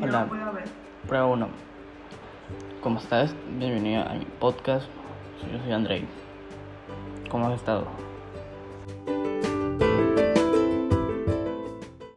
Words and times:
Hola. 0.00 0.28
Prueba 1.08 1.26
1. 1.26 1.48
¿Cómo 2.82 3.00
estás? 3.00 3.34
Bienvenido 3.58 4.02
a 4.02 4.14
mi 4.14 4.24
podcast. 4.24 4.86
Yo 5.52 5.58
soy 5.58 5.72
Andrei. 5.72 6.06
¿Cómo 7.28 7.48
has 7.48 7.54
estado? 7.54 7.84